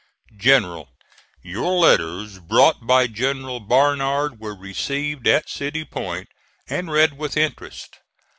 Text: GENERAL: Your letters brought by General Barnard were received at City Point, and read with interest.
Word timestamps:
GENERAL: 0.35 0.89
Your 1.43 1.73
letters 1.73 2.39
brought 2.39 2.87
by 2.87 3.05
General 3.05 3.59
Barnard 3.59 4.39
were 4.39 4.55
received 4.55 5.27
at 5.27 5.47
City 5.47 5.85
Point, 5.85 6.27
and 6.67 6.89
read 6.89 7.19
with 7.19 7.37
interest. 7.37 7.97